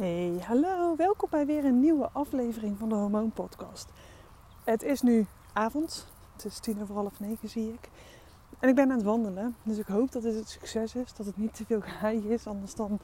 [0.00, 3.88] Hey, hallo, welkom bij weer een nieuwe aflevering van de Hormoon Podcast.
[4.64, 7.90] Het is nu avond, het is tien over half negen zie ik.
[8.58, 11.26] En ik ben aan het wandelen, dus ik hoop dat dit het succes is, dat
[11.26, 12.98] het niet te veel gehaai is, anders dan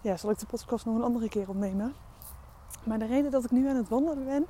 [0.00, 1.94] ja, zal ik de podcast nog een andere keer opnemen.
[2.84, 4.46] Maar de reden dat ik nu aan het wandelen ben,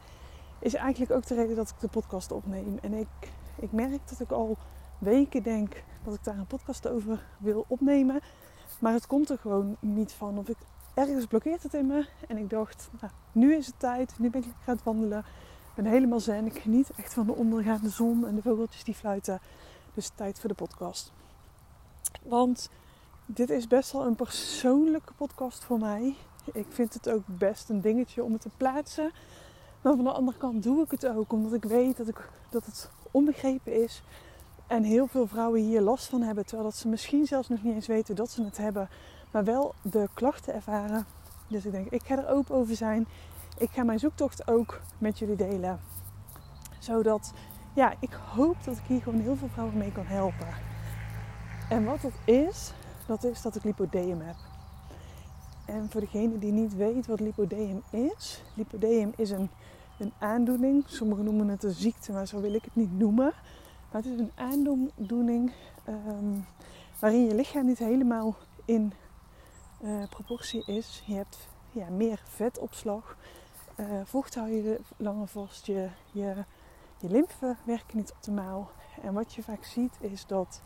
[0.59, 2.79] is eigenlijk ook de reden dat ik de podcast opneem.
[2.83, 4.57] En ik, ik merk dat ik al
[4.99, 8.21] weken denk dat ik daar een podcast over wil opnemen.
[8.79, 10.39] Maar het komt er gewoon niet van.
[10.39, 10.57] Of ik
[10.95, 12.07] ergens blokkeert het in me.
[12.29, 14.15] En ik dacht, nou, nu is het tijd.
[14.19, 15.19] Nu ben ik lekker aan het wandelen.
[15.19, 16.47] Ik ben helemaal zen.
[16.47, 19.41] Ik geniet echt van de ondergaande zon en de vogeltjes die fluiten.
[19.95, 21.13] Dus tijd voor de podcast.
[22.23, 22.71] Want
[23.27, 26.17] dit is best wel een persoonlijke podcast voor mij.
[26.53, 29.11] Ik vind het ook best een dingetje om het te plaatsen.
[29.83, 32.67] Maar van de andere kant doe ik het ook omdat ik weet dat, ik, dat
[32.67, 34.03] het onbegrepen is.
[34.67, 36.47] En heel veel vrouwen hier last van hebben.
[36.47, 38.89] Terwijl dat ze misschien zelfs nog niet eens weten dat ze het hebben
[39.33, 41.07] maar wel de klachten ervaren.
[41.49, 43.07] Dus ik denk, ik ga er open over zijn.
[43.59, 45.81] Ik ga mijn zoektocht ook met jullie delen.
[46.79, 47.33] Zodat,
[47.75, 50.49] ja, ik hoop dat ik hier gewoon heel veel vrouwen mee kan helpen.
[51.69, 52.73] En wat dat is,
[53.07, 54.37] dat is dat ik lipodeum heb.
[55.65, 59.51] En voor degene die niet weet wat lipodeum is, lipodeum is een,
[59.99, 60.85] een aandoening.
[60.87, 63.33] Sommigen noemen het een ziekte, maar zo wil ik het niet noemen.
[63.91, 65.53] Maar het is een aandoening
[65.89, 66.45] um,
[66.99, 68.93] waarin je lichaam niet helemaal in
[69.83, 71.03] uh, proportie is.
[71.07, 73.17] Je hebt ja, meer vetopslag.
[73.77, 75.67] Uh, vocht hou je langer vast.
[75.67, 76.45] Je, je,
[76.99, 78.71] je lymfen werken niet optimaal.
[79.03, 80.61] En wat je vaak ziet is dat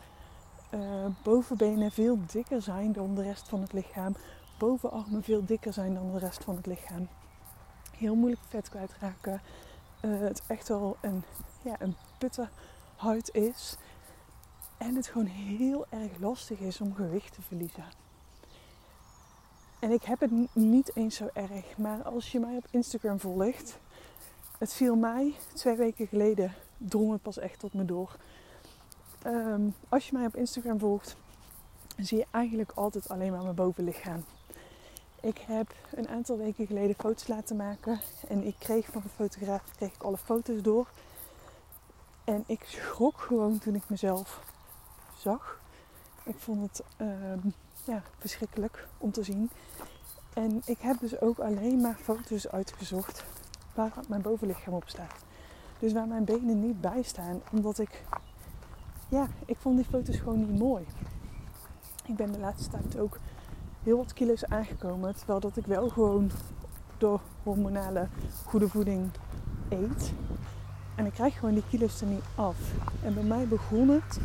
[0.71, 4.15] uh, bovenbenen veel dikker zijn dan de rest van het lichaam.
[4.57, 7.07] Bovenarmen veel dikker zijn dan de rest van het lichaam.
[7.97, 9.41] Heel moeilijk vet kwijtraken.
[10.01, 11.23] Uh, het echt wel een,
[11.61, 12.49] ja, een putte
[12.95, 13.77] huid is.
[14.77, 18.06] En het gewoon heel erg lastig is om gewicht te verliezen.
[19.79, 21.77] En ik heb het niet eens zo erg.
[21.77, 23.77] Maar als je mij op Instagram volgt.
[24.57, 26.53] Het viel mij twee weken geleden.
[26.77, 28.15] Drong het pas echt tot me door.
[29.21, 31.15] Ehm, als je mij op Instagram volgt.
[31.97, 34.23] Zie je eigenlijk altijd alleen maar mijn bovenlichaam.
[35.21, 37.99] Ik heb een aantal weken geleden foto's laten maken.
[38.27, 40.87] En ik kreeg van de fotograaf kreeg ik alle foto's door.
[42.23, 44.43] En ik schrok gewoon toen ik mezelf
[45.17, 45.59] zag.
[46.23, 47.39] Ik vond het ehm,
[47.87, 49.49] ja, verschrikkelijk om te zien.
[50.33, 53.25] En ik heb dus ook alleen maar foto's uitgezocht
[53.73, 55.25] waar mijn bovenlichaam op staat.
[55.79, 57.41] Dus waar mijn benen niet bij staan.
[57.51, 58.03] Omdat ik,
[59.09, 60.85] ja, ik vond die foto's gewoon niet mooi.
[62.05, 63.19] Ik ben de laatste tijd ook
[63.83, 65.15] heel wat kilo's aangekomen.
[65.15, 66.31] Terwijl dat ik wel gewoon
[66.97, 68.07] door hormonale
[68.45, 69.09] goede voeding
[69.69, 70.13] eet.
[70.95, 72.57] En ik krijg gewoon die kilo's er niet af.
[73.03, 74.19] En bij mij begon het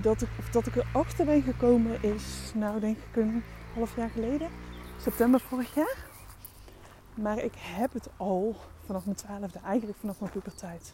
[0.00, 3.42] dat ik, dat ik erachter ben gekomen is, nou denk ik een
[3.74, 4.50] half jaar geleden,
[5.00, 6.04] september vorig jaar.
[7.14, 10.92] Maar ik heb het al vanaf mijn twaalfde, eigenlijk vanaf mijn puberteit.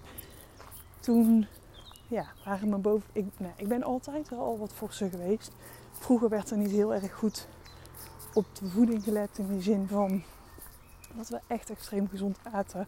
[1.01, 1.47] Toen
[2.09, 3.09] ja, waren mijn boven.
[3.13, 5.53] Ik, nee, ik ben altijd al wat forser geweest.
[5.93, 7.49] Vroeger werd er niet heel erg goed
[8.35, 10.23] op de voeding gelet in de zin van
[11.15, 12.87] dat we echt extreem gezond aten.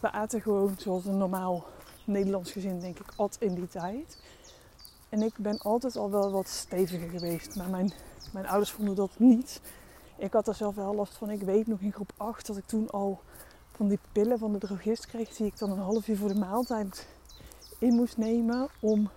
[0.00, 1.64] We aten gewoon zoals een normaal
[2.04, 4.22] Nederlands gezin, denk ik, at in die tijd.
[5.12, 7.56] En ik ben altijd al wel wat steviger geweest.
[7.56, 7.92] Maar mijn,
[8.32, 9.60] mijn ouders vonden dat niet.
[10.16, 11.30] Ik had er zelf wel last van.
[11.30, 13.20] Ik weet nog in groep 8 dat ik toen al
[13.70, 15.28] van die pillen van de drogist kreeg.
[15.28, 17.06] Die ik dan een half uur voor de maaltijd
[17.78, 18.68] in moest nemen.
[18.80, 19.10] Om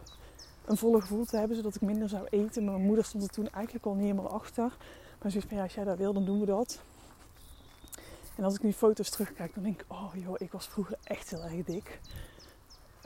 [0.65, 1.57] een volle gevoel te hebben.
[1.57, 2.63] Zodat ik minder zou eten.
[2.63, 4.77] Maar mijn moeder stond er toen eigenlijk al niet helemaal achter.
[5.21, 6.81] Maar ze van ja, als jij dat wil dan doen we dat.
[8.35, 9.85] En als ik nu foto's terugkijk dan denk ik.
[9.87, 11.99] Oh joh, ik was vroeger echt heel erg dik.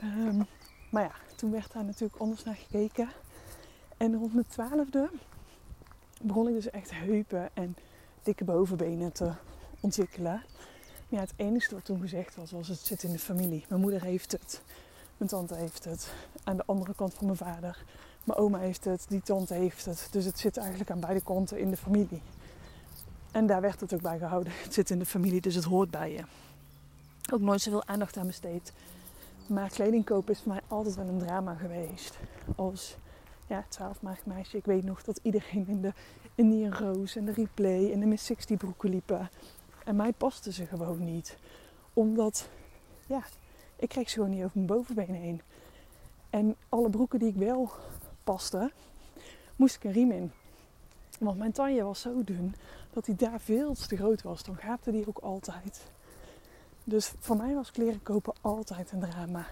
[0.02, 0.46] Um,
[0.90, 3.08] maar ja, toen werd daar natuurlijk anders naar gekeken.
[3.96, 5.10] En rond mijn twaalfde
[6.22, 7.76] begon ik dus echt heupen en
[8.22, 9.32] dikke bovenbenen te
[9.80, 10.42] ontwikkelen.
[11.08, 13.64] Ja, het enige wat toen gezegd was, was het zit in de familie.
[13.68, 14.62] Mijn moeder heeft het,
[15.16, 16.12] mijn tante heeft het,
[16.44, 17.84] aan de andere kant van mijn vader.
[18.24, 20.08] Mijn oma heeft het, die tante heeft het.
[20.10, 22.22] Dus het zit eigenlijk aan beide kanten in de familie.
[23.30, 24.52] En daar werd het ook bij gehouden.
[24.56, 26.22] Het zit in de familie, dus het hoort bij je.
[27.32, 28.72] Ook nooit zoveel aandacht aan besteed.
[29.50, 32.18] Maar kleding kopen is voor mij altijd wel een drama geweest.
[32.56, 32.96] Als
[33.46, 34.56] ja, 12 meisje.
[34.56, 35.92] Ik weet nog dat iedereen in de
[36.34, 39.30] Indian Rose en de Replay en de Miss 60 broeken liepen.
[39.84, 41.38] En mij paste ze gewoon niet.
[41.92, 42.48] Omdat,
[43.06, 43.22] ja,
[43.76, 45.40] ik kreeg ze gewoon niet over mijn bovenbenen heen.
[46.30, 47.70] En alle broeken die ik wel
[48.24, 48.72] paste,
[49.56, 50.32] moest ik een riem in.
[51.18, 52.54] Want mijn taille was zo dun
[52.92, 54.42] dat die daar veel te groot was.
[54.42, 55.90] Dan gaapte die ook altijd.
[56.84, 59.46] Dus voor mij was kleren kopen altijd een drama.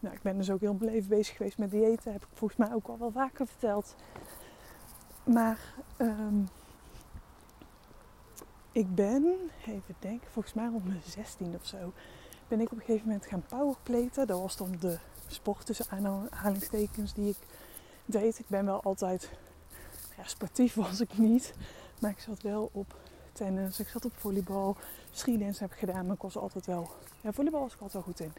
[0.00, 2.12] Nou, ik ben dus ook heel leven bezig geweest met diëten.
[2.12, 3.94] Heb ik volgens mij ook al wel vaker verteld.
[5.24, 5.58] Maar
[5.98, 6.48] um,
[8.72, 11.92] ik ben, even denken, volgens mij op mijn 16 of zo,
[12.48, 14.26] ben ik op een gegeven moment gaan powerplaten.
[14.26, 17.36] Dat was dan de sport tussen aanhalingstekens die ik
[18.04, 18.38] deed.
[18.38, 19.30] Ik ben wel altijd,
[20.16, 21.54] ja, sportief was ik niet,
[22.00, 22.96] maar ik zat wel op
[23.32, 24.76] tennis, ik zat op volleybal,
[25.10, 26.90] skidance heb ik gedaan, maar ik was altijd wel,
[27.20, 28.32] ja, volleybal was ik altijd wel goed in.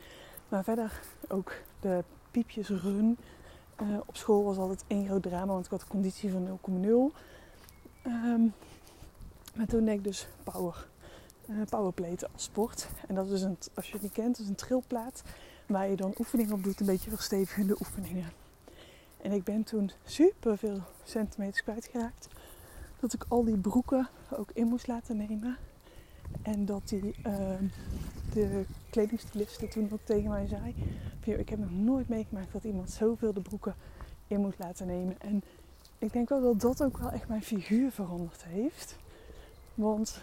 [0.49, 3.17] Maar verder ook de piepjes run.
[3.81, 6.59] Uh, op school was altijd één groot drama, want ik had een conditie van
[7.13, 7.17] 0,0.
[8.05, 8.53] Um,
[9.55, 10.87] maar toen deed ik dus power,
[11.49, 12.87] uh, powerplaten als sport.
[13.07, 15.23] En dat is een, als je het niet kent, is een trilplaat
[15.65, 18.31] waar je dan oefeningen op doet, een beetje verstevigende oefeningen.
[19.21, 22.27] En ik ben toen super veel centimeters kwijtgeraakt.
[23.03, 25.57] Dat ik al die broeken ook in moest laten nemen.
[26.41, 27.35] En dat die, uh,
[28.33, 30.75] de kledingstyliste toen ook tegen mij zei:
[31.37, 33.75] Ik heb nog nooit meegemaakt dat iemand zoveel de broeken
[34.27, 35.21] in moest laten nemen.
[35.21, 35.43] En
[35.97, 38.97] ik denk wel dat dat ook wel echt mijn figuur veranderd heeft.
[39.73, 40.21] Want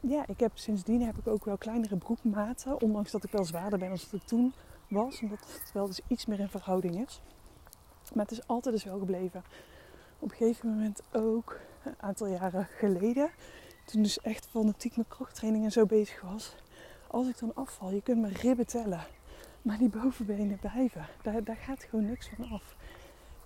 [0.00, 2.80] ja, ik heb sindsdien heb ik ook wel kleinere broekmaten.
[2.80, 4.52] Ondanks dat ik wel zwaarder ben dan dat ik toen
[4.88, 5.20] was.
[5.20, 7.20] Omdat het wel dus iets meer in verhouding is.
[8.14, 9.42] Maar het is altijd dus wel gebleven.
[10.22, 13.30] Op een gegeven moment ook, een aantal jaren geleden.
[13.84, 16.56] Toen dus echt fanatiek met krachttraining en zo bezig was.
[17.06, 19.06] Als ik dan afval, je kunt mijn ribben tellen.
[19.62, 21.06] Maar die bovenbenen blijven.
[21.22, 22.76] Daar, daar gaat gewoon niks van af.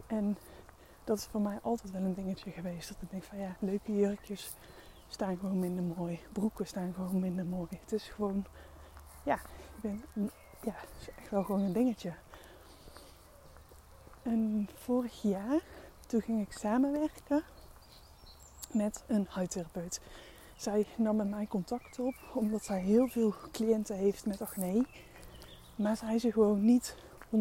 [0.07, 0.37] En
[1.05, 2.89] dat is voor mij altijd wel een dingetje geweest.
[2.89, 4.55] Dat ik denk van ja, leuke jurkjes
[5.09, 6.21] staan gewoon minder mooi.
[6.33, 7.69] Broeken staan gewoon minder mooi.
[7.81, 8.45] Het is gewoon,
[9.25, 10.03] ja, ik ben,
[10.63, 12.13] ja, het is echt wel gewoon een dingetje.
[14.23, 15.61] En vorig jaar,
[16.07, 17.43] toen ging ik samenwerken
[18.71, 20.01] met een huidtherapeut.
[20.57, 24.87] Zij nam met mij contact op omdat zij heel veel cliënten heeft met acne.
[25.77, 26.97] Maar zij ze gewoon niet
[27.31, 27.39] 100%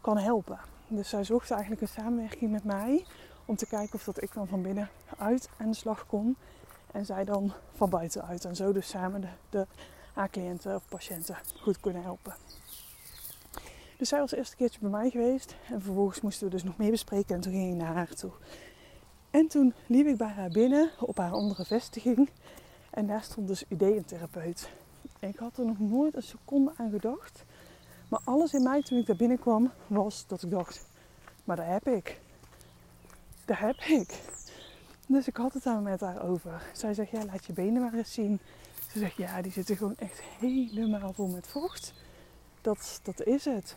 [0.00, 0.60] kan helpen.
[0.88, 3.06] Dus zij zocht eigenlijk een samenwerking met mij
[3.44, 6.36] om te kijken of dat ik dan van binnenuit aan de slag kon
[6.92, 8.44] en zij dan van buitenuit.
[8.44, 9.66] En zo dus samen de, de
[10.12, 12.34] haar cliënten of patiënten goed kunnen helpen.
[13.98, 16.76] Dus zij was het eerste keertje bij mij geweest en vervolgens moesten we dus nog
[16.76, 18.32] meer bespreken en toen ging ik naar haar toe.
[19.30, 22.30] En toen liep ik bij haar binnen op haar andere vestiging
[22.90, 24.68] en daar stond dus ideeëntherapeut.
[25.20, 27.44] En ik had er nog nooit een seconde aan gedacht
[28.08, 30.86] maar alles in mij toen ik daar binnenkwam was dat ik dacht,
[31.44, 32.20] maar daar heb ik.
[33.44, 34.20] Daar heb ik.
[35.06, 36.62] Dus ik had het daar met haar over.
[36.72, 38.40] Zij zegt, ja, laat je benen maar eens zien.
[38.90, 41.94] Ze zegt, ja, die zitten gewoon echt helemaal vol met vocht.
[42.60, 43.76] Dat, dat is het.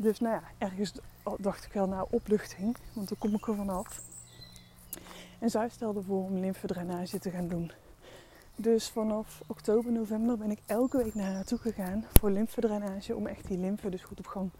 [0.00, 0.92] Dus nou ja, ergens
[1.38, 4.02] dacht ik wel naar opluchting, want dan kom ik er vanaf.
[5.38, 7.72] En zij stelde voor om lymfedrainage te gaan doen.
[8.56, 13.16] Dus vanaf oktober, november ben ik elke week naar haar toe gegaan voor lymfedrainage.
[13.16, 14.50] Om echt die lymfe dus goed op gang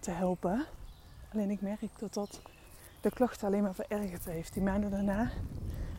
[0.00, 0.64] te helpen.
[1.32, 2.40] Alleen ik merk dat dat
[3.00, 4.52] de klachten alleen maar verergerd heeft.
[4.52, 5.30] Die maanden daarna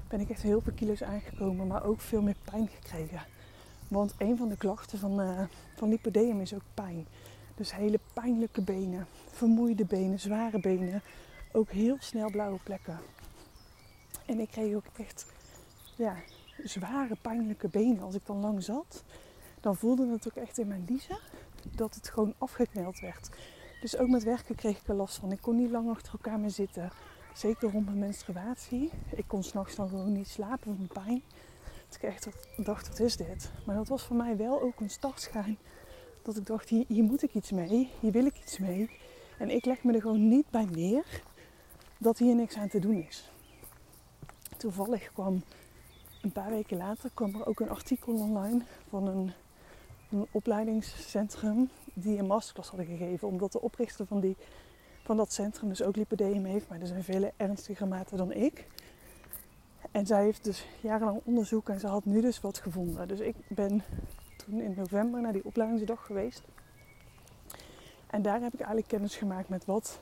[0.07, 1.67] ben ik echt heel veel kilo's aangekomen.
[1.67, 3.21] Maar ook veel meer pijn gekregen.
[3.87, 5.41] Want een van de klachten van, uh,
[5.75, 7.07] van lipodem is ook pijn.
[7.55, 11.01] Dus hele pijnlijke benen, vermoeide benen, zware benen.
[11.51, 12.99] Ook heel snel blauwe plekken.
[14.25, 15.25] En ik kreeg ook echt
[15.95, 16.15] ja,
[16.63, 18.03] zware, pijnlijke benen.
[18.03, 19.03] Als ik dan lang zat,
[19.61, 21.17] dan voelde het ook echt in mijn liezen
[21.75, 23.29] dat het gewoon afgekneld werd.
[23.81, 25.31] Dus ook met werken kreeg ik er last van.
[25.31, 26.91] Ik kon niet lang achter elkaar meer zitten.
[27.33, 28.89] Zeker rond mijn menstruatie.
[29.15, 31.21] Ik kon s'nachts dan gewoon niet slapen van pijn.
[31.87, 33.51] Dat ik echt dacht, wat is dit?
[33.65, 35.57] Maar dat was voor mij wel ook een startschijn.
[36.23, 37.89] Dat ik dacht, hier, moet ik iets mee.
[37.99, 38.89] Hier wil ik iets mee.
[39.37, 41.23] En ik leg me er gewoon niet bij neer
[41.97, 43.31] dat hier niks aan te doen is.
[44.57, 45.43] Toevallig kwam
[46.21, 49.31] een paar weken later kwam er ook een artikel online van een,
[50.11, 53.27] een opleidingscentrum die een masterclass hadden gegeven.
[53.27, 54.35] Omdat de oprichter van, die,
[55.03, 58.67] van dat centrum dus ook lipodem heeft, maar er zijn vele ernstiger mate dan ik.
[59.91, 63.07] En zij heeft dus jarenlang onderzoek en ze had nu dus wat gevonden.
[63.07, 63.83] Dus ik ben
[64.45, 66.41] toen in november naar die opleidingsdag geweest.
[68.07, 69.99] En daar heb ik eigenlijk kennis gemaakt met wat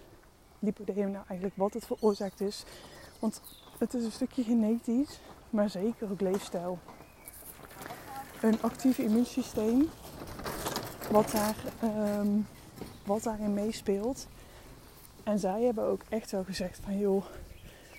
[0.59, 2.63] lipodem nou eigenlijk wat het veroorzaakt is.
[3.19, 3.41] Want
[3.77, 5.19] het is een stukje genetisch,
[5.49, 6.79] maar zeker ook leefstijl.
[8.41, 9.89] Een actief immuunsysteem,
[11.11, 11.55] wat, daar,
[12.19, 12.47] um,
[13.05, 14.27] wat daarin meespeelt.
[15.23, 17.25] En zij hebben ook echt wel gezegd van joh,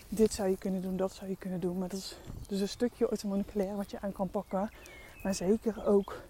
[0.09, 1.79] dit zou je kunnen doen, dat zou je kunnen doen.
[1.79, 2.17] Maar dat is
[2.49, 4.71] dus een stukje orthomoleculair wat je aan kan pakken.
[5.23, 6.23] Maar zeker ook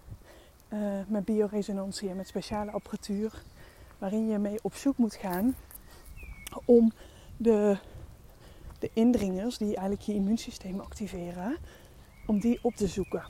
[0.73, 3.43] uh, met bioresonantie en met speciale apparatuur.
[3.97, 5.55] Waarin je mee op zoek moet gaan
[6.65, 6.91] om
[7.37, 7.77] de
[8.83, 11.57] de indringers die eigenlijk je immuunsysteem activeren,
[12.25, 13.23] om die op te zoeken.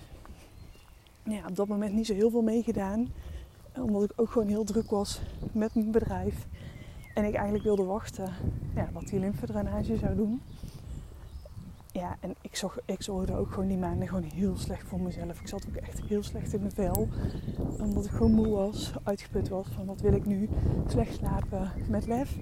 [1.24, 3.08] Ja, op dat moment niet zo heel veel meegedaan,
[3.76, 5.22] omdat ik ook gewoon heel druk was
[5.52, 6.48] met mijn bedrijf.
[7.14, 8.34] En ik eigenlijk wilde wachten
[8.76, 10.42] ja, wat die lymfedrainage zou doen.
[11.94, 15.40] Ja, en ik, ik zorgde ook gewoon die maanden gewoon heel slecht voor mezelf.
[15.40, 17.08] Ik zat ook echt heel slecht in mijn vel.
[17.80, 20.50] Omdat ik gewoon moe was, uitgeput was van wat wil ik nu.
[20.88, 22.38] Slecht slapen met lef.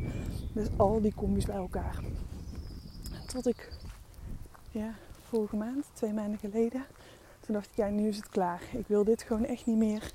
[0.53, 1.99] Dus al die combis bij elkaar.
[3.25, 3.71] Tot ik,
[4.71, 6.85] ja, vorige maand, twee maanden geleden,
[7.39, 8.61] toen dacht ik, ja, nu is het klaar.
[8.71, 10.13] Ik wil dit gewoon echt niet meer.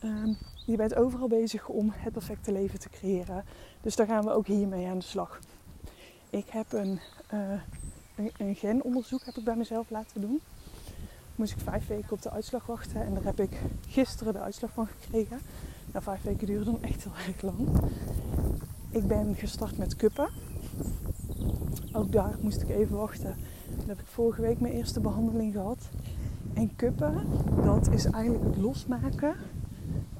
[0.00, 0.32] Ehm,
[0.66, 3.44] je bent overal bezig om het perfecte leven te creëren.
[3.80, 5.40] Dus daar gaan we ook hiermee aan de slag.
[6.30, 7.00] Ik heb een,
[7.34, 7.60] uh,
[8.16, 10.40] een, genonderzoek heb ik bij mezelf laten doen.
[11.34, 14.70] Moest ik vijf weken op de uitslag wachten en daar heb ik gisteren de uitslag
[14.72, 15.40] van gekregen.
[15.92, 17.68] Nou, vijf weken duren dan echt heel erg lang.
[18.90, 20.28] Ik ben gestart met kuppen.
[21.92, 23.34] Ook daar moest ik even wachten.
[23.76, 25.88] Dan heb ik vorige week mijn eerste behandeling gehad.
[26.54, 27.26] En kuppen,
[27.64, 29.34] dat is eigenlijk het losmaken.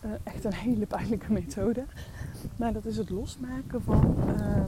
[0.05, 1.85] Uh, echt een hele pijnlijke methode.
[2.57, 4.65] Maar dat is het losmaken van uh,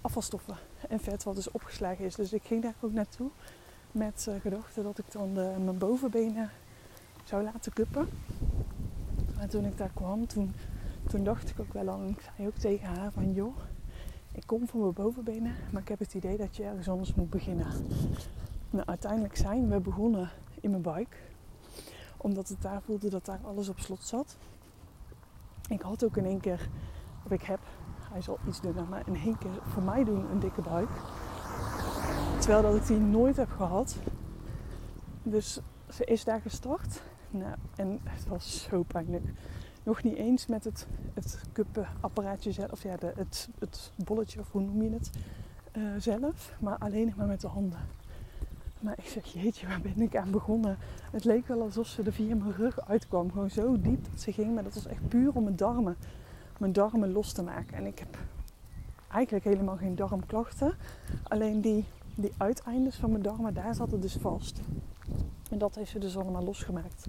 [0.00, 0.56] afvalstoffen
[0.88, 2.14] en vet wat dus opgeslagen is.
[2.14, 3.30] Dus ik ging daar ook naartoe
[3.92, 6.50] met uh, gedachte dat ik dan de, mijn bovenbenen
[7.24, 8.08] zou laten kuppen.
[9.38, 10.54] En toen ik daar kwam, toen,
[11.08, 13.56] toen dacht ik ook wel aan, ik zei ook tegen haar van joh,
[14.32, 17.30] ik kom voor mijn bovenbenen, maar ik heb het idee dat je ergens anders moet
[17.30, 17.66] beginnen.
[18.70, 20.30] Nou, uiteindelijk zijn we begonnen
[20.60, 21.22] in mijn buik,
[22.16, 24.36] omdat het daar voelde dat daar alles op slot zat.
[25.68, 26.68] Ik had ook in één keer,
[27.24, 27.60] of ik heb,
[28.10, 30.88] hij zal iets dunner, maar in één keer voor mij doen een dikke buik.
[32.38, 33.96] Terwijl dat ik die nooit heb gehad.
[35.22, 37.02] Dus ze is daar gestart.
[37.30, 39.24] Nou, en het was zo pijnlijk.
[39.82, 44.50] Nog niet eens met het, het kuppenapparaatje zelf, of ja, de, het, het bolletje, of
[44.50, 45.10] hoe noem je het,
[45.76, 46.56] uh, zelf.
[46.60, 47.78] Maar alleen nog maar met de handen.
[48.80, 50.78] Maar ik zeg, jeetje, waar ben ik aan begonnen?
[51.10, 53.30] Het leek wel alsof ze er via mijn rug uitkwam.
[53.32, 54.54] Gewoon zo diep dat ze ging.
[54.54, 55.96] Maar dat was echt puur om mijn darmen,
[56.60, 57.76] mijn darmen los te maken.
[57.76, 58.18] En ik heb
[59.08, 60.74] eigenlijk helemaal geen darmklachten.
[61.22, 64.60] Alleen die, die uiteindes van mijn darmen, daar zat het dus vast.
[65.50, 67.06] En dat heeft ze dus allemaal losgemaakt.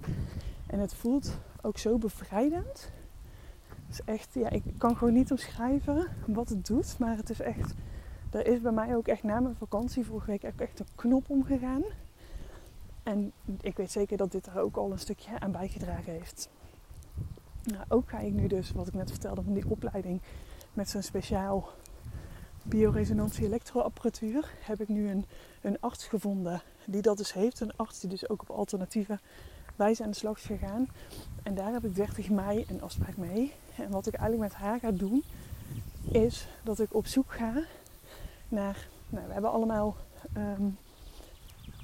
[0.66, 2.90] En het voelt ook zo bevrijdend.
[3.90, 6.98] Is echt, ja, ik kan gewoon niet omschrijven wat het doet.
[6.98, 7.74] Maar het is echt,
[8.30, 11.82] er is bij mij ook echt na mijn vakantie vorige week echt een knop omgegaan.
[13.02, 16.48] En ik weet zeker dat dit er ook al een stukje aan bijgedragen heeft.
[17.64, 20.20] Nou, ook ga ik nu dus, wat ik net vertelde van die opleiding,
[20.72, 21.68] met zo'n speciaal
[22.62, 25.24] bioresonantie elektroapparatuur, heb ik nu een,
[25.60, 27.60] een arts gevonden die dat dus heeft.
[27.60, 29.18] Een arts die dus ook op alternatieve
[29.76, 30.88] wijze aan de slag is gegaan.
[31.42, 33.52] En daar heb ik 30 mei een afspraak mee.
[33.76, 35.24] En wat ik eigenlijk met haar ga doen,
[36.10, 37.62] is dat ik op zoek ga
[38.48, 38.88] naar.
[39.08, 39.96] Nou, we hebben allemaal
[40.36, 40.78] um,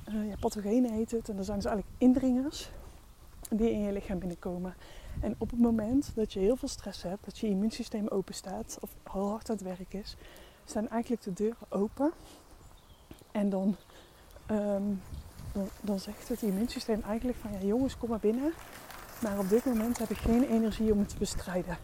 [0.08, 1.28] uh, ja, pathogenen heet het.
[1.28, 2.70] En dat zijn dus eigenlijk indringers
[3.50, 4.74] die in je lichaam binnenkomen.
[5.20, 8.78] En op het moment dat je heel veel stress hebt, dat je immuunsysteem open staat
[8.80, 10.16] of al hard aan het werk is,
[10.64, 12.12] staan eigenlijk de deuren open.
[13.32, 13.76] En dan,
[14.50, 15.02] um,
[15.52, 18.52] dan, dan, zegt het immuunsysteem eigenlijk van ja jongens, kom maar binnen.
[19.22, 21.76] Maar op dit moment heb ik geen energie om het te bestrijden.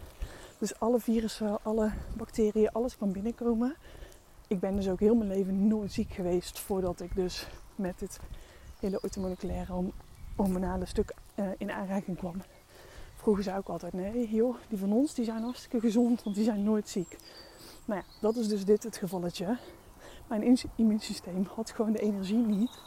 [0.59, 3.77] Dus alle virussen, alle bacteriën, alles kan binnenkomen.
[4.47, 8.19] Ik ben dus ook heel mijn leven nooit ziek geweest voordat ik dus met dit
[8.81, 9.93] hele automoleculaire
[10.37, 12.43] hormonale stuk uh, in aanraking kwam.
[13.25, 16.45] Vroeger zei ik altijd, nee joh, die van ons die zijn hartstikke gezond, want die
[16.45, 17.17] zijn nooit ziek.
[17.85, 19.57] Nou ja, dat is dus dit het gevalletje.
[20.29, 22.79] Mijn immuunsysteem had gewoon de energie niet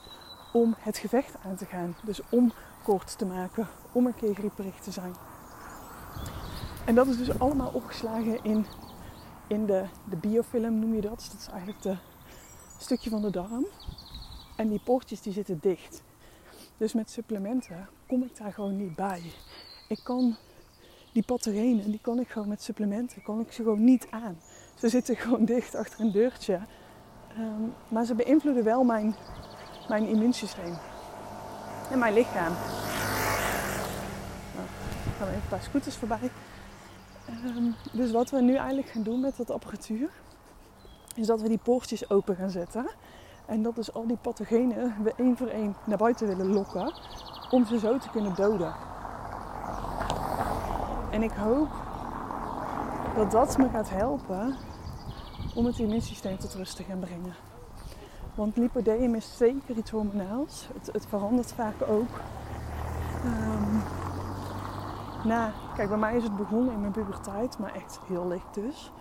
[0.53, 1.95] om het gevecht aan te gaan.
[2.03, 2.53] Dus om
[2.83, 5.13] kort te maken, om een keer grieperig te zijn.
[6.85, 8.65] En dat is dus allemaal opgeslagen in,
[9.47, 11.27] in de, de biofilm, noem je dat.
[11.31, 11.97] Dat is eigenlijk de
[12.77, 13.65] stukje van de darm.
[14.55, 16.03] En die poortjes die zitten dicht.
[16.77, 19.21] Dus met supplementen kom ik daar gewoon niet bij.
[19.87, 20.35] Ik kan
[21.11, 24.37] die pathogenen, die kan ik gewoon met supplementen, kan ik ze gewoon niet aan.
[24.75, 26.59] Ze zitten gewoon dicht achter een deurtje.
[27.37, 29.15] Um, maar ze beïnvloeden wel mijn,
[29.87, 30.77] mijn immuunsysteem.
[31.91, 32.53] En mijn lichaam.
[34.55, 34.67] Nou,
[35.17, 36.31] gaan we even een paar scooters voorbij.
[37.45, 40.09] Um, dus wat we nu eigenlijk gaan doen met dat apparatuur,
[41.15, 42.87] is dat we die poortjes open gaan zetten.
[43.45, 46.93] En dat dus al die pathogenen we één voor één naar buiten willen lokken.
[47.49, 48.73] Om ze zo te kunnen doden.
[51.09, 51.69] En ik hoop
[53.15, 54.55] dat dat me gaat helpen
[55.55, 57.33] om het immuunsysteem tot rust te gaan brengen.
[58.35, 60.67] Want lipodem is zeker iets hormonaals.
[60.73, 62.09] Het, het verandert vaak ook.
[63.25, 63.81] Um,
[65.23, 68.91] nou, kijk, bij mij is het begonnen in mijn puberteit, maar echt heel licht dus.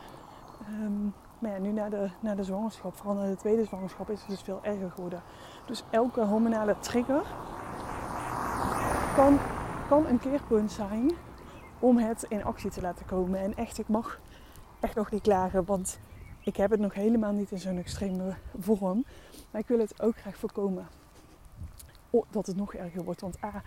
[0.70, 4.20] Um, maar ja, nu na de, na de zwangerschap, vooral na de tweede zwangerschap, is
[4.20, 5.22] het dus veel erger geworden.
[5.66, 7.22] Dus elke hormonale trigger
[9.14, 9.38] kan,
[9.88, 11.12] kan een keerpunt zijn
[11.78, 13.40] om het in actie te laten komen.
[13.40, 14.20] En echt, ik mag
[14.80, 15.98] echt nog niet klagen, want
[16.40, 19.04] ik heb het nog helemaal niet in zo'n extreme vorm.
[19.50, 20.86] Maar ik wil het ook graag voorkomen
[22.30, 23.20] dat het nog erger wordt.
[23.20, 23.62] Want A,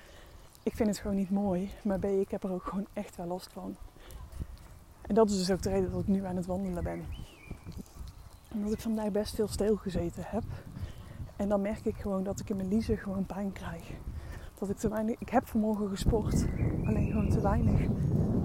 [0.64, 1.72] ik vind het gewoon niet mooi.
[1.84, 3.76] Maar B, ik heb er ook gewoon echt wel last van.
[5.02, 7.06] En dat is dus ook de reden dat ik nu aan het wandelen ben.
[8.54, 10.44] Omdat ik vandaag best veel stilgezeten heb.
[11.36, 13.92] En dan merk ik gewoon dat ik in mijn liezen gewoon pijn krijg.
[14.60, 15.16] Dat ik te weinig.
[15.20, 16.46] Ik heb vanmorgen gesport,
[16.86, 17.88] alleen gewoon te weinig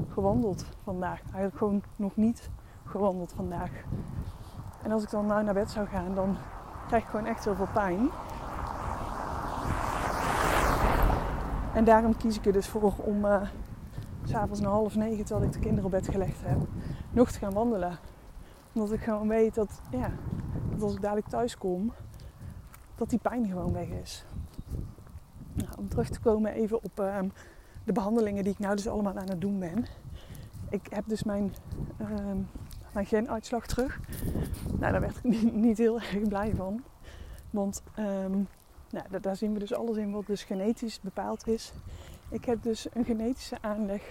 [0.09, 1.21] gewandeld vandaag.
[1.23, 2.51] Eigenlijk gewoon nog niet
[2.85, 3.71] gewandeld vandaag.
[4.83, 6.37] En als ik dan nou naar bed zou gaan, dan
[6.87, 8.11] krijg ik gewoon echt heel veel pijn.
[11.75, 13.43] En daarom kies ik er dus voor om uh,
[14.25, 16.59] s'avonds na half negen, terwijl ik de kinderen op bed gelegd heb,
[17.11, 17.99] nog te gaan wandelen.
[18.73, 20.11] Omdat ik gewoon weet dat, ja,
[20.71, 21.93] dat als ik dadelijk thuis kom,
[22.95, 24.27] dat die pijn gewoon weg is.
[25.89, 27.19] Terug te komen even op uh,
[27.85, 29.87] de behandelingen die ik nou dus allemaal aan het doen ben.
[30.71, 31.55] Ik heb dus mijn,
[32.01, 32.09] uh,
[32.93, 34.01] mijn genuitslag terug.
[34.79, 36.83] Nou, daar werd ik niet, niet heel erg blij van.
[37.51, 38.49] Want um,
[38.91, 41.73] nou, daar zien we dus alles in wat dus genetisch bepaald is.
[42.29, 44.03] Ik heb dus een genetische aanleg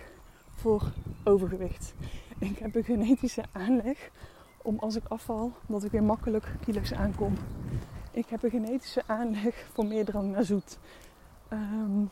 [0.56, 0.92] voor
[1.24, 1.94] overgewicht.
[2.38, 4.10] Ik heb een genetische aanleg
[4.62, 7.34] om als ik afval, dat ik weer makkelijk kilo's aankom.
[8.12, 10.78] Ik heb een genetische aanleg voor meer drang naar zoet.
[11.54, 12.10] Um,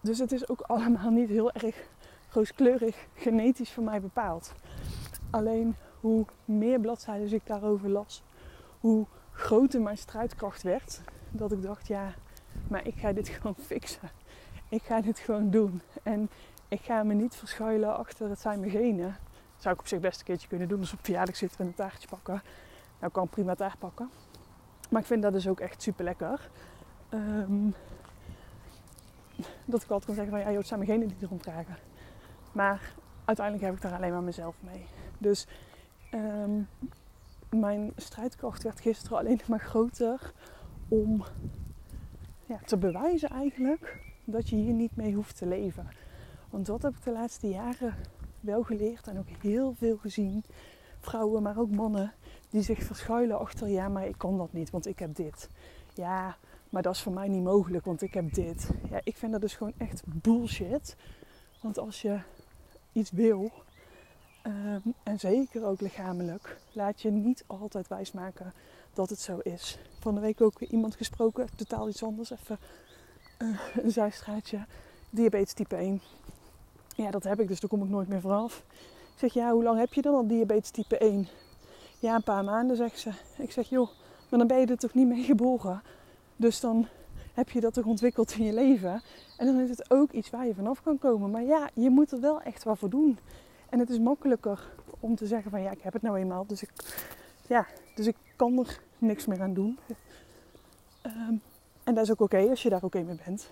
[0.00, 1.76] dus het is ook allemaal niet heel erg
[2.30, 4.52] rooskleurig genetisch voor mij bepaald.
[5.30, 8.22] Alleen hoe meer bladzijden ik daarover las,
[8.80, 11.00] hoe groter mijn strijdkracht werd.
[11.30, 12.14] Dat ik dacht, ja,
[12.68, 14.10] maar ik ga dit gewoon fixen.
[14.68, 15.82] Ik ga dit gewoon doen.
[16.02, 16.28] En
[16.68, 19.16] ik ga me niet verschuilen achter het zijn mijn genen.
[19.56, 20.80] zou ik op zich best een keertje kunnen doen.
[20.80, 22.42] Als op verjaardag zitten en een taartje pakken.
[23.00, 24.10] Nou, kan prima taart pakken.
[24.90, 26.50] Maar ik vind dat dus ook echt super lekker.
[27.10, 27.74] Um,
[29.64, 31.76] dat ik altijd kan zeggen van ja, joh, het zijn mijn genen die erom dragen.
[32.52, 34.86] Maar uiteindelijk heb ik daar alleen maar mezelf mee.
[35.18, 35.46] Dus
[36.14, 36.68] um,
[37.50, 40.32] mijn strijdkracht werd gisteren alleen maar groter
[40.88, 41.24] om
[42.46, 45.88] ja, te bewijzen eigenlijk dat je hier niet mee hoeft te leven.
[46.50, 47.94] Want dat heb ik de laatste jaren
[48.40, 50.44] wel geleerd en ook heel veel gezien.
[51.00, 52.12] Vrouwen, maar ook mannen
[52.50, 55.50] die zich verschuilen achter ja, maar ik kan dat niet, want ik heb dit.
[55.94, 56.36] Ja,
[56.72, 58.70] maar dat is voor mij niet mogelijk, want ik heb dit.
[58.90, 60.96] Ja, ik vind dat dus gewoon echt bullshit.
[61.60, 62.20] Want als je
[62.92, 63.50] iets wil,
[64.42, 66.58] Ehm, en zeker ook lichamelijk.
[66.72, 68.52] Laat je niet altijd wijsmaken
[68.92, 69.78] dat het zo is.
[69.98, 72.30] Van de week ook iemand gesproken, totaal iets anders.
[72.30, 72.58] Even
[73.38, 74.66] uh, een zijstraatje.
[75.10, 76.00] Diabetes type 1.
[76.96, 78.64] Ja, dat heb ik, dus daar kom ik nooit meer vanaf.
[79.12, 81.28] Ik zeg, ja, hoe lang heb je dan al diabetes type 1?
[81.98, 83.10] Ja, een paar maanden, zegt ze.
[83.38, 83.88] Ik zeg, joh,
[84.30, 85.82] maar dan ben je er toch niet mee geboren?
[86.42, 86.86] Dus dan
[87.34, 89.02] heb je dat toch ontwikkeld in je leven?
[89.36, 91.30] En dan is het ook iets waar je vanaf kan komen.
[91.30, 93.18] Maar ja, je moet er wel echt wat voor doen.
[93.68, 96.46] En het is makkelijker om te zeggen van ja, ik heb het nou eenmaal.
[96.46, 96.70] Dus ik,
[97.46, 99.78] ja, dus ik kan er niks meer aan doen.
[101.06, 101.42] Um,
[101.84, 103.50] en dat is ook oké als je daar oké mee bent.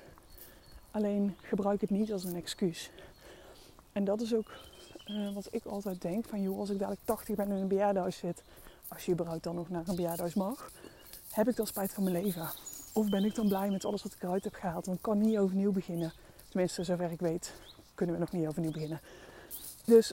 [0.91, 2.91] Alleen gebruik het niet als een excuus.
[3.93, 4.51] En dat is ook
[5.07, 6.25] uh, wat ik altijd denk.
[6.25, 8.43] Van joh, als ik dadelijk 80 ben en in een bejaardenhuis zit.
[8.89, 10.71] Als je überhaupt dan nog naar een bejaardenhuis mag.
[11.31, 12.49] Heb ik dan spijt van mijn leven?
[12.93, 14.87] Of ben ik dan blij met alles wat ik eruit heb gehaald?
[14.87, 16.13] Want ik kan niet overnieuw beginnen.
[16.49, 17.53] Tenminste, zover ik weet,
[17.95, 19.01] kunnen we nog niet overnieuw beginnen.
[19.85, 20.13] Dus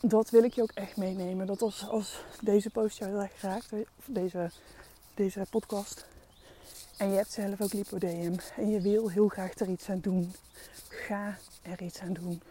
[0.00, 1.46] dat wil ik je ook echt meenemen.
[1.46, 3.70] Dat als, als deze post jou raakt,
[4.04, 4.50] deze,
[5.14, 6.06] deze podcast.
[6.96, 8.34] En je hebt zelf ook lipodeum.
[8.56, 10.34] En je wil heel graag er iets aan doen.
[10.88, 12.42] Ga er iets aan doen.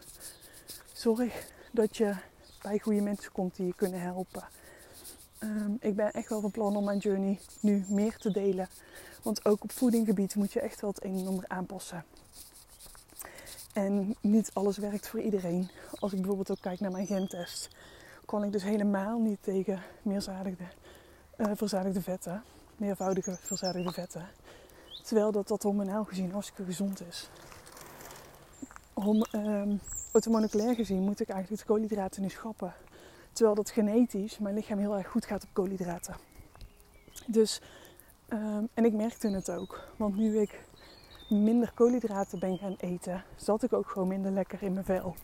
[0.92, 2.14] Zorg dat je
[2.62, 4.44] bij goede mensen komt die je kunnen helpen.
[5.38, 8.68] Ehm, ik ben echt wel van plan om mijn journey nu meer te delen.
[9.22, 12.04] Want ook op voedinggebied moet je echt wel het een en ander aanpassen.
[13.72, 15.70] En niet alles werkt voor iedereen.
[15.98, 17.68] Als ik bijvoorbeeld ook kijk naar mijn gentest,
[18.24, 20.64] kon ik dus helemaal niet tegen meerzadigde,
[21.36, 22.42] uh, verzadigde vetten,
[22.76, 24.28] meervoudige verzadigde vetten.
[25.02, 27.28] Terwijl dat, dat hormonaal gezien hartstikke gezond is.
[28.92, 29.80] Om, um,
[30.74, 32.74] gezien moet ik eigenlijk de koolhydraten nu schrappen.
[33.36, 36.16] Terwijl dat genetisch mijn lichaam heel erg goed gaat op koolhydraten.
[37.26, 37.60] Dus,
[38.28, 39.88] um, en ik merkte het ook.
[39.96, 40.64] Want nu ik
[41.28, 45.14] minder koolhydraten ben gaan eten, zat ik ook gewoon minder lekker in mijn vel.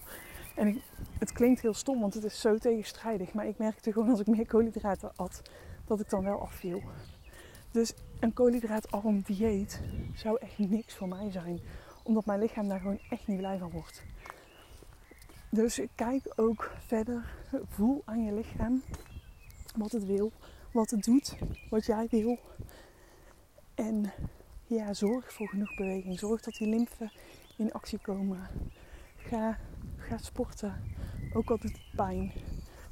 [0.56, 0.82] En
[1.18, 3.32] het klinkt heel stom, want het is zo tegenstrijdig.
[3.32, 5.42] Maar ik merkte gewoon als ik meer koolhydraten at,
[5.86, 6.82] dat ik dan wel afviel.
[7.70, 9.80] Dus een koolhydraatarm dieet
[10.14, 11.60] zou echt niks voor mij zijn.
[12.02, 14.02] Omdat mijn lichaam daar gewoon echt niet blij van wordt.
[15.54, 17.34] Dus kijk ook verder.
[17.68, 18.82] Voel aan je lichaam
[19.76, 20.32] wat het wil,
[20.70, 21.36] wat het doet,
[21.70, 22.38] wat jij wil.
[23.74, 24.12] En
[24.66, 26.18] ja, zorg voor genoeg beweging.
[26.18, 27.12] Zorg dat die lymfen
[27.56, 28.48] in actie komen.
[29.16, 29.58] Ga,
[29.96, 30.82] ga sporten.
[31.32, 32.32] Ook al doet het pijn.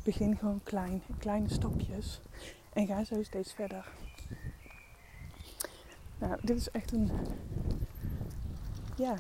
[0.05, 2.21] Begin gewoon klein, kleine stapjes.
[2.73, 3.93] En ga zo steeds verder.
[6.19, 7.11] Nou, dit is echt een.
[8.97, 9.17] Ja,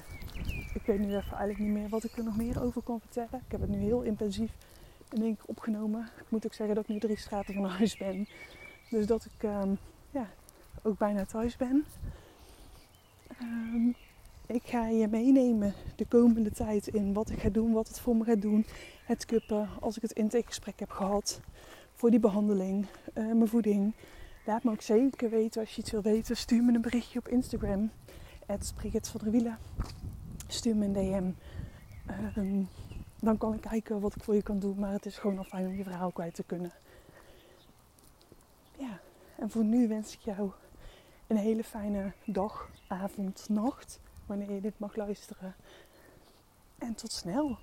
[0.74, 3.42] ik weet nu even eigenlijk niet meer wat ik er nog meer over kan vertellen.
[3.46, 4.52] Ik heb het nu heel intensief
[5.10, 6.08] in één keer opgenomen.
[6.18, 8.28] Ik moet ook zeggen dat ik nu drie straten van huis ben.
[8.90, 9.74] Dus dat ik ehm,
[10.10, 10.26] ja,
[10.82, 11.84] ook bijna thuis ben.
[13.38, 13.88] Ehm,
[14.46, 18.16] ik ga je meenemen de komende tijd in wat ik ga doen, wat het voor
[18.16, 18.66] me gaat doen.
[19.04, 21.40] Het kuppen, als ik het intakegesprek heb gehad
[21.94, 23.94] voor die behandeling, uh, mijn voeding.
[24.46, 26.36] Laat me ook zeker weten als je iets wil weten.
[26.36, 27.90] Stuur me een berichtje op Instagram.
[28.46, 28.72] Het
[29.08, 29.58] van der Wielen.
[30.50, 31.30] Stuur me een DM.
[32.06, 32.62] Ehm,
[33.20, 34.78] dan kan ik kijken wat ik voor je kan doen.
[34.78, 36.72] Maar het is gewoon al fijn om je verhaal kwijt te kunnen.
[38.78, 39.00] Ja,
[39.36, 40.50] en voor nu wens ik jou
[41.26, 44.00] een hele fijne dag, avond, nacht.
[44.26, 45.54] Wanneer je dit mag luisteren.
[46.78, 47.58] En tot snel.